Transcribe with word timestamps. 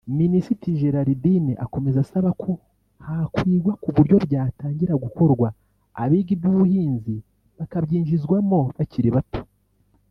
Minisitiri 0.19 0.79
Gerardine 0.81 1.53
akomeza 1.65 1.97
asaba 2.01 2.29
ko 2.41 2.51
hakwigwa 3.05 3.73
ku 3.81 3.89
buryo 3.95 4.15
byatangira 4.25 4.93
gukorwa 5.03 5.47
abiga 6.03 6.29
iby’ubuhinzi 6.35 7.15
bakabyinjizwamo 7.57 8.59
bakiri 8.77 9.09
bato 9.17 9.41